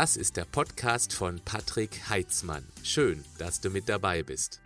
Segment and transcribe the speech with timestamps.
[0.00, 2.66] Das ist der Podcast von Patrick Heitzmann.
[2.82, 4.62] Schön, dass du mit dabei bist.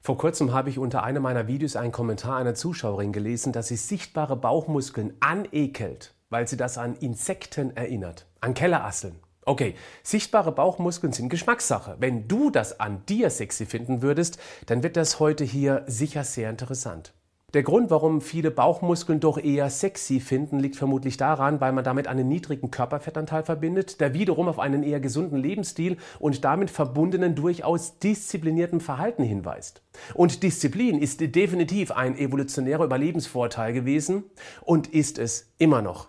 [0.00, 3.76] Vor kurzem habe ich unter einem meiner Videos einen Kommentar einer Zuschauerin gelesen, dass sie
[3.76, 9.16] sichtbare Bauchmuskeln anekelt, weil sie das an Insekten erinnert, an Kellerasseln.
[9.44, 9.74] Okay,
[10.04, 11.96] sichtbare Bauchmuskeln sind Geschmackssache.
[11.98, 16.48] Wenn du das an dir sexy finden würdest, dann wird das heute hier sicher sehr
[16.48, 17.12] interessant.
[17.54, 22.08] Der Grund, warum viele Bauchmuskeln doch eher sexy finden, liegt vermutlich daran, weil man damit
[22.08, 27.98] einen niedrigen Körperfettanteil verbindet, der wiederum auf einen eher gesunden Lebensstil und damit verbundenen durchaus
[28.00, 29.80] disziplinierten Verhalten hinweist.
[30.12, 34.24] Und Disziplin ist definitiv ein evolutionärer Überlebensvorteil gewesen
[34.62, 36.08] und ist es immer noch.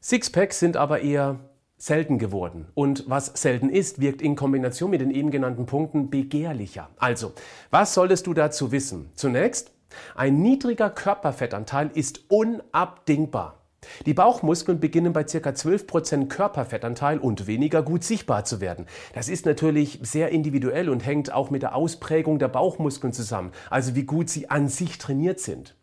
[0.00, 1.38] Sixpacks sind aber eher
[1.76, 2.66] selten geworden.
[2.74, 6.88] Und was selten ist, wirkt in Kombination mit den eben genannten Punkten begehrlicher.
[6.96, 7.34] Also,
[7.70, 9.10] was solltest du dazu wissen?
[9.14, 9.70] Zunächst,
[10.14, 13.58] ein niedriger Körperfettanteil ist unabdingbar.
[14.06, 15.38] Die Bauchmuskeln beginnen bei ca.
[15.38, 18.86] 12% Körperfettanteil und weniger gut sichtbar zu werden.
[19.14, 23.94] Das ist natürlich sehr individuell und hängt auch mit der Ausprägung der Bauchmuskeln zusammen, also
[23.94, 25.76] wie gut sie an sich trainiert sind.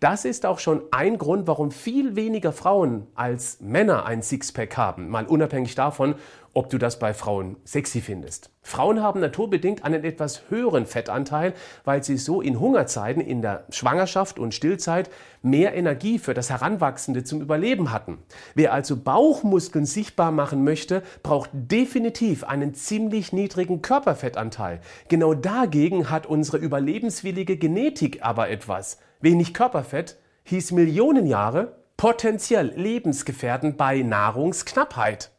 [0.00, 5.08] Das ist auch schon ein Grund, warum viel weniger Frauen als Männer ein Sixpack haben,
[5.08, 6.16] mal unabhängig davon,
[6.52, 8.50] ob du das bei Frauen sexy findest.
[8.62, 14.38] Frauen haben naturbedingt einen etwas höheren Fettanteil, weil sie so in Hungerzeiten, in der Schwangerschaft
[14.38, 15.10] und Stillzeit
[15.42, 18.18] mehr Energie für das Heranwachsende zum Überleben hatten.
[18.54, 24.80] Wer also Bauchmuskeln sichtbar machen möchte, braucht definitiv einen ziemlich niedrigen Körperfettanteil.
[25.08, 28.98] Genau dagegen hat unsere überlebenswillige Genetik aber etwas.
[29.20, 35.30] Wenig Körperfett hieß Millionen Jahre potenziell lebensgefährdend bei Nahrungsknappheit.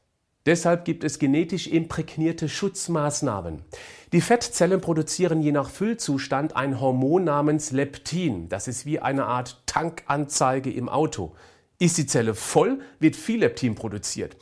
[0.47, 3.61] Deshalb gibt es genetisch imprägnierte Schutzmaßnahmen.
[4.11, 8.49] Die Fettzellen produzieren je nach Füllzustand ein Hormon namens Leptin.
[8.49, 11.33] Das ist wie eine Art Tankanzeige im Auto.
[11.77, 14.35] Ist die Zelle voll, wird viel Leptin produziert.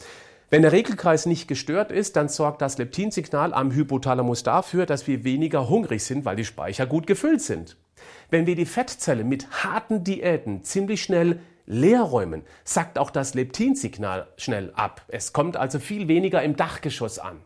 [0.50, 5.24] Wenn der Regelkreis nicht gestört ist, dann sorgt das Leptinsignal am Hypothalamus dafür, dass wir
[5.24, 7.78] weniger hungrig sind, weil die Speicher gut gefüllt sind.
[8.32, 14.28] Wenn wir die Fettzelle mit harten Diäten ziemlich schnell leer räumen, sackt auch das Leptinsignal
[14.36, 15.04] schnell ab.
[15.08, 17.38] Es kommt also viel weniger im Dachgeschoss an.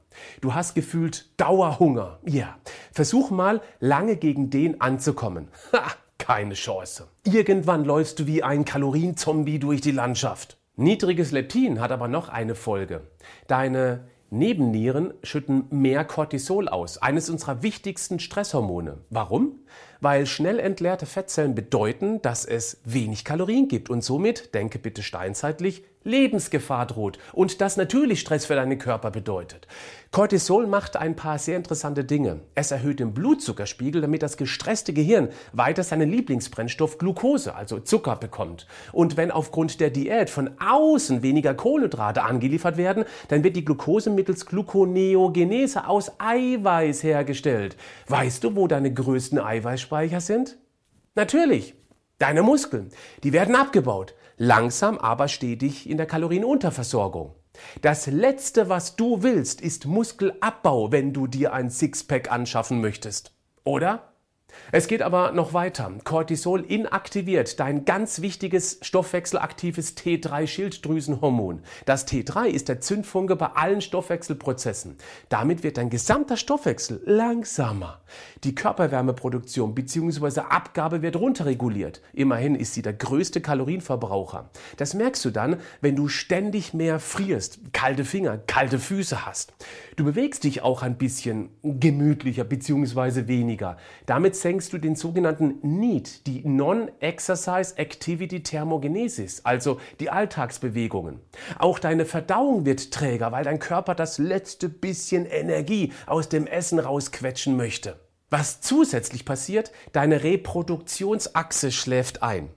[0.42, 2.20] Du hast gefühlt Dauerhunger.
[2.26, 2.58] Ja,
[2.92, 5.50] versuch mal lange gegen den anzukommen.
[5.74, 7.08] Ha, keine Chance.
[7.26, 10.58] Irgendwann läufst du wie ein Kalorienzombie durch die Landschaft.
[10.76, 13.02] Niedriges Leptin hat aber noch eine Folge.
[13.48, 18.98] Deine Nebennieren schütten mehr Cortisol aus, eines unserer wichtigsten Stresshormone.
[19.12, 19.60] Warum?
[20.04, 25.86] Weil schnell entleerte Fettzellen bedeuten, dass es wenig Kalorien gibt und somit, denke bitte steinzeitlich,
[26.04, 29.68] Lebensgefahr droht und das natürlich Stress für deinen Körper bedeutet.
[30.12, 32.42] Cortisol macht ein paar sehr interessante Dinge.
[32.54, 38.68] Es erhöht den Blutzuckerspiegel, damit das gestresste Gehirn weiter seinen Lieblingsbrennstoff Glucose, also Zucker, bekommt.
[38.92, 44.12] Und wenn aufgrund der Diät von außen weniger Kohlenhydrate angeliefert werden, dann wird die Glucose
[44.12, 47.76] mittels Gluconeogenese aus Eiweiß hergestellt.
[48.08, 49.40] Weißt du, wo deine größten
[49.94, 50.58] Eiweißspeicher sind?
[51.16, 51.76] Natürlich,
[52.18, 52.90] deine Muskeln.
[53.24, 54.16] Die werden abgebaut.
[54.38, 57.36] Langsam, aber stetig in der Kalorienunterversorgung.
[57.82, 63.36] Das Letzte, was du willst, ist Muskelabbau, wenn du dir ein Sixpack anschaffen möchtest.
[63.64, 64.13] Oder?
[64.72, 65.92] Es geht aber noch weiter.
[66.04, 71.62] Cortisol inaktiviert dein ganz wichtiges stoffwechselaktives T3-Schilddrüsenhormon.
[71.86, 74.98] Das T3 ist der Zündfunke bei allen Stoffwechselprozessen.
[75.30, 78.02] Damit wird dein gesamter Stoffwechsel langsamer.
[78.44, 80.42] Die Körperwärmeproduktion bzw.
[80.42, 82.02] Abgabe wird runterreguliert.
[82.14, 84.50] Immerhin ist sie der größte Kalorienverbraucher.
[84.78, 89.54] Das merkst du dann, wenn du ständig mehr frierst, kalte Finger, kalte Füße hast.
[89.96, 93.28] Du bewegst dich auch ein bisschen gemütlicher bzw.
[93.28, 93.78] weniger.
[94.06, 101.20] Damit senkst du den sogenannten NEAT, die Non-Exercise Activity Thermogenesis, also die Alltagsbewegungen.
[101.58, 106.78] Auch deine Verdauung wird träger, weil dein Körper das letzte bisschen Energie aus dem Essen
[106.78, 108.00] rausquetschen möchte.
[108.30, 112.50] Was zusätzlich passiert, deine Reproduktionsachse schläft ein.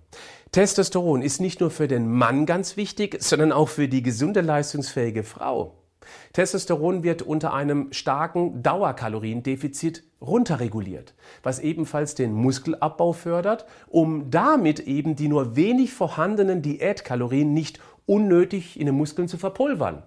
[0.51, 5.23] Testosteron ist nicht nur für den Mann ganz wichtig, sondern auch für die gesunde leistungsfähige
[5.23, 5.86] Frau.
[6.33, 15.17] Testosteron wird unter einem starken Dauerkaloriendefizit runterreguliert, was ebenfalls den Muskelabbau fördert, um damit eben
[15.17, 20.03] die nur wenig vorhandenen Diätkalorien nicht unnötig in den Muskeln zu verpulvern.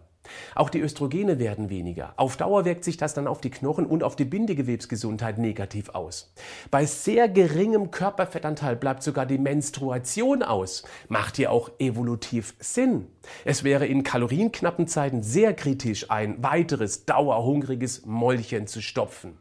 [0.55, 2.13] Auch die Östrogene werden weniger.
[2.17, 6.33] Auf Dauer wirkt sich das dann auf die Knochen und auf die Bindegewebsgesundheit negativ aus.
[6.71, 10.83] Bei sehr geringem Körperfettanteil bleibt sogar die Menstruation aus.
[11.07, 13.07] Macht hier auch evolutiv Sinn.
[13.45, 19.37] Es wäre in kalorienknappen Zeiten sehr kritisch, ein weiteres dauerhungriges Mäulchen zu stopfen.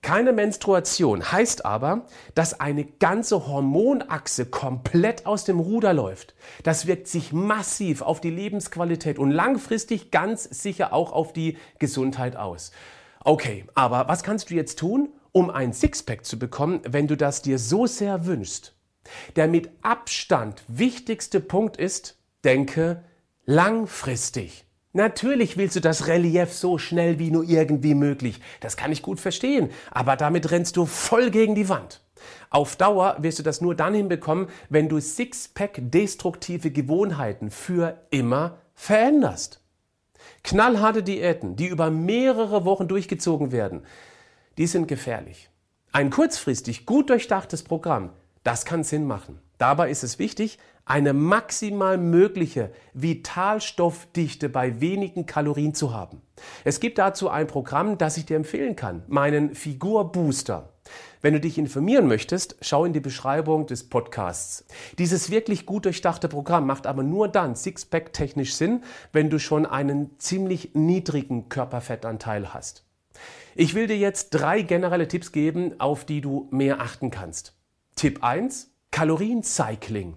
[0.00, 6.34] Keine Menstruation heißt aber, dass eine ganze Hormonachse komplett aus dem Ruder läuft.
[6.62, 12.36] Das wirkt sich massiv auf die Lebensqualität und langfristig ganz sicher auch auf die Gesundheit
[12.36, 12.70] aus.
[13.24, 17.42] Okay, aber was kannst du jetzt tun, um ein Sixpack zu bekommen, wenn du das
[17.42, 18.74] dir so sehr wünschst?
[19.36, 23.02] Der mit Abstand wichtigste Punkt ist, denke
[23.44, 24.67] langfristig.
[24.92, 28.40] Natürlich willst du das Relief so schnell wie nur irgendwie möglich.
[28.60, 29.70] Das kann ich gut verstehen.
[29.90, 32.00] Aber damit rennst du voll gegen die Wand.
[32.50, 38.58] Auf Dauer wirst du das nur dann hinbekommen, wenn du Sixpack destruktive Gewohnheiten für immer
[38.74, 39.60] veränderst.
[40.42, 43.82] Knallharte Diäten, die über mehrere Wochen durchgezogen werden,
[44.56, 45.50] die sind gefährlich.
[45.92, 48.10] Ein kurzfristig gut durchdachtes Programm,
[48.44, 49.40] das kann Sinn machen.
[49.58, 56.22] Dabei ist es wichtig, eine maximal mögliche Vitalstoffdichte bei wenigen Kalorien zu haben.
[56.64, 60.72] Es gibt dazu ein Programm, das ich dir empfehlen kann, meinen Figur Booster.
[61.20, 64.64] Wenn du dich informieren möchtest, schau in die Beschreibung des Podcasts.
[64.98, 68.82] Dieses wirklich gut durchdachte Programm macht aber nur dann Sixpack technisch Sinn,
[69.12, 72.84] wenn du schon einen ziemlich niedrigen Körperfettanteil hast.
[73.54, 77.54] Ich will dir jetzt drei generelle Tipps geben, auf die du mehr achten kannst.
[77.96, 80.16] Tipp 1, Kaloriencycling.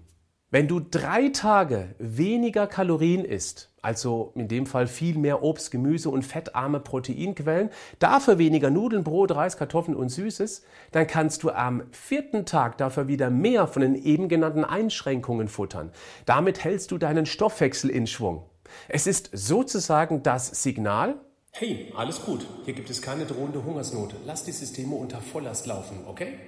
[0.50, 6.10] Wenn du drei Tage weniger Kalorien isst, also in dem Fall viel mehr Obst, Gemüse
[6.10, 7.70] und fettarme Proteinquellen,
[8.00, 13.08] dafür weniger Nudeln, Brot, Reis, Kartoffeln und Süßes, dann kannst du am vierten Tag dafür
[13.08, 15.92] wieder mehr von den eben genannten Einschränkungen futtern.
[16.26, 18.44] Damit hältst du deinen Stoffwechsel in Schwung.
[18.90, 21.16] Es ist sozusagen das Signal,
[21.54, 22.46] Hey, alles gut.
[22.64, 24.16] Hier gibt es keine drohende Hungersnot.
[24.26, 26.40] Lass die Systeme unter Volllast laufen, okay?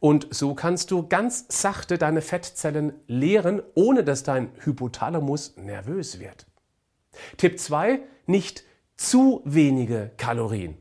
[0.00, 6.46] Und so kannst du ganz sachte deine Fettzellen leeren, ohne dass dein Hypothalamus nervös wird.
[7.36, 8.64] Tipp 2, nicht
[8.96, 10.76] zu wenige Kalorien.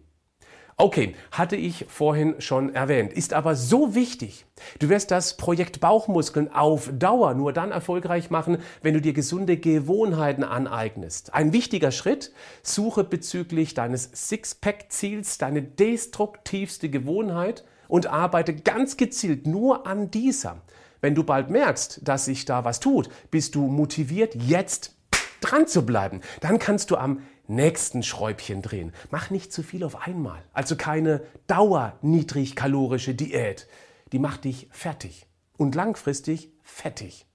[0.79, 4.45] Okay, hatte ich vorhin schon erwähnt, ist aber so wichtig.
[4.77, 9.57] Du wirst das Projekt Bauchmuskeln auf Dauer nur dann erfolgreich machen, wenn du dir gesunde
[9.57, 11.33] Gewohnheiten aneignest.
[11.33, 19.87] Ein wichtiger Schritt, suche bezüglich deines Sixpack-Ziels deine destruktivste Gewohnheit und arbeite ganz gezielt nur
[19.87, 20.61] an dieser.
[21.01, 24.95] Wenn du bald merkst, dass sich da was tut, bist du motiviert, jetzt
[25.41, 26.21] dran zu bleiben.
[26.41, 28.93] Dann kannst du am nächsten Schräubchen drehen.
[29.11, 30.43] Mach nicht zu viel auf einmal.
[30.53, 33.67] Also keine dauerniedrigkalorische Diät.
[34.11, 37.25] Die macht dich fertig und langfristig fettig.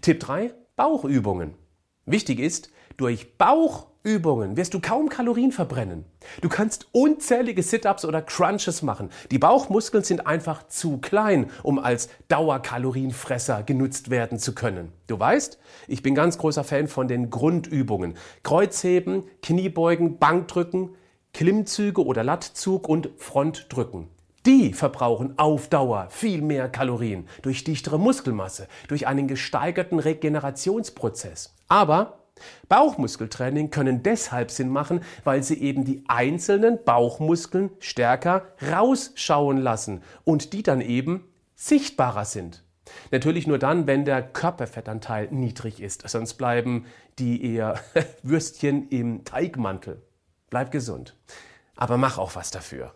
[0.00, 1.54] Tipp 3, Bauchübungen.
[2.04, 3.38] Wichtig ist, durch
[4.02, 6.04] Bauchübungen wirst du kaum Kalorien verbrennen.
[6.40, 9.10] Du kannst unzählige Sit-ups oder Crunches machen.
[9.30, 14.92] Die Bauchmuskeln sind einfach zu klein, um als Dauerkalorienfresser genutzt werden zu können.
[15.06, 18.14] Du weißt, ich bin ganz großer Fan von den Grundübungen.
[18.42, 20.96] Kreuzheben, Kniebeugen, Bankdrücken,
[21.32, 24.08] Klimmzüge oder Lattzug und Frontdrücken.
[24.44, 31.54] Die verbrauchen auf Dauer viel mehr Kalorien durch dichtere Muskelmasse, durch einen gesteigerten Regenerationsprozess.
[31.68, 32.21] Aber
[32.68, 40.52] Bauchmuskeltraining können deshalb Sinn machen, weil sie eben die einzelnen Bauchmuskeln stärker rausschauen lassen und
[40.52, 41.24] die dann eben
[41.54, 42.64] sichtbarer sind.
[43.10, 46.86] Natürlich nur dann, wenn der Körperfettanteil niedrig ist, sonst bleiben
[47.18, 47.80] die eher
[48.22, 50.02] Würstchen im Teigmantel.
[50.50, 51.16] Bleib gesund,
[51.76, 52.94] aber mach auch was dafür.